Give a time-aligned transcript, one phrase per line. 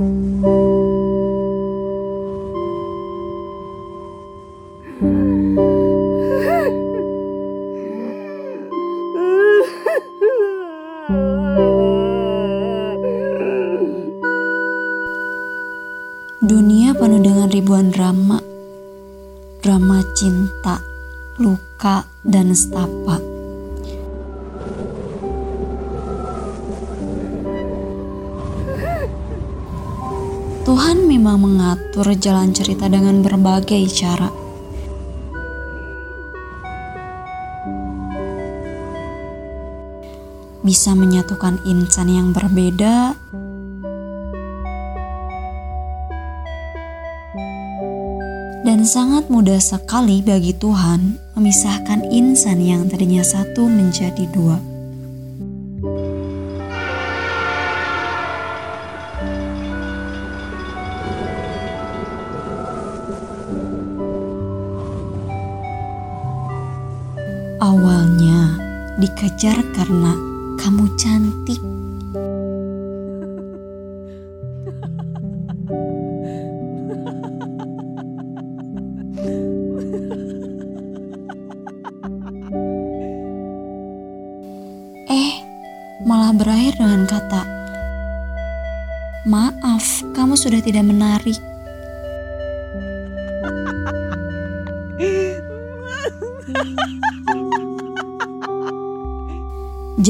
[0.00, 0.16] Dunia
[16.96, 18.40] penuh dengan ribuan drama,
[19.60, 20.80] drama cinta,
[21.36, 23.29] luka, dan setapak.
[30.70, 34.30] Tuhan memang mengatur jalan cerita dengan berbagai cara.
[40.62, 43.18] Bisa menyatukan insan yang berbeda
[48.62, 54.69] dan sangat mudah sekali bagi Tuhan memisahkan insan yang tadinya satu menjadi dua.
[69.00, 70.12] Dikejar karena
[70.60, 71.56] kamu cantik.
[85.08, 85.32] Eh,
[86.04, 87.42] malah berakhir dengan kata,
[89.24, 91.40] "Maaf, kamu sudah tidak menarik."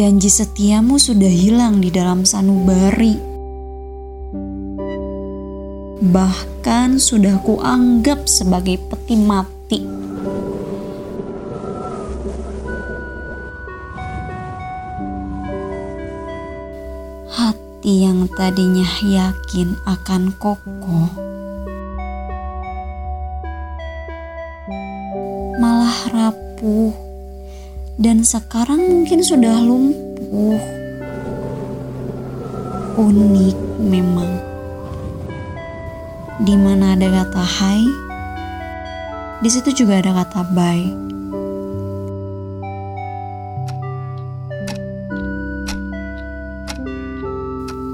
[0.00, 3.20] Janji setiamu sudah hilang di dalam sanubari.
[6.00, 9.84] Bahkan sudah kuanggap sebagai peti mati.
[17.28, 21.12] Hati yang tadinya yakin akan kokoh
[25.60, 27.09] malah rapuh
[28.00, 30.56] dan sekarang mungkin sudah lumpuh.
[32.96, 34.40] Unik memang.
[36.40, 37.84] Di mana ada kata hai,
[39.44, 40.88] di situ juga ada kata bye.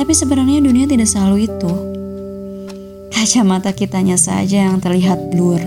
[0.00, 1.72] Tapi sebenarnya dunia tidak selalu itu.
[3.12, 5.60] Kacamata kitanya saja yang terlihat blur.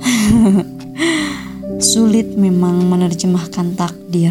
[1.82, 4.30] Sulit memang menerjemahkan takdir.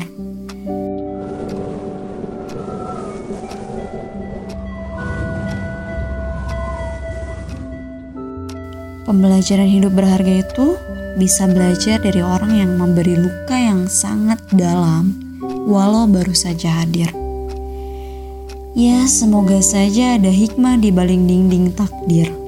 [9.03, 10.79] Pembelajaran hidup berharga itu
[11.19, 15.11] bisa belajar dari orang yang memberi luka yang sangat dalam,
[15.67, 17.11] walau baru saja hadir.
[18.79, 22.40] Ya, semoga saja ada hikmah di balik dinding takdir.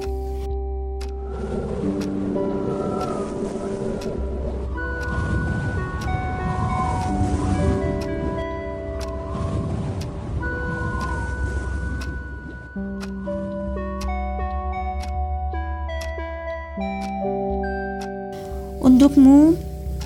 [18.84, 19.56] Untukmu,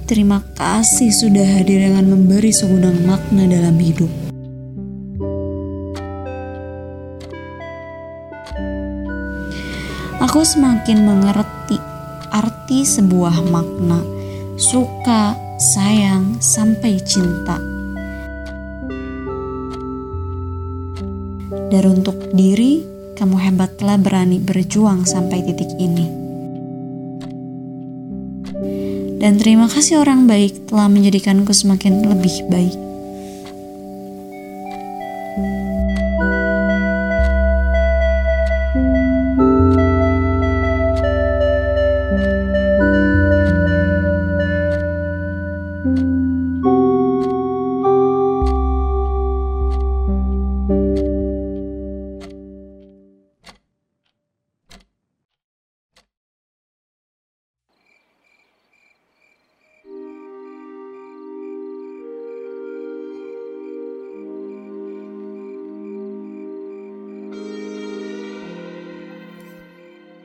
[0.05, 4.05] terima kasih sudah hadir dengan memberi segudang makna dalam hidup.
[10.21, 11.81] Aku semakin mengerti
[12.29, 13.97] arti sebuah makna,
[14.61, 17.57] suka, sayang, sampai cinta.
[21.73, 22.85] Dan untuk diri,
[23.17, 26.26] kamu hebat telah berani berjuang sampai titik ini.
[29.17, 32.86] Dan terima kasih orang baik telah menjadikanku semakin lebih baik.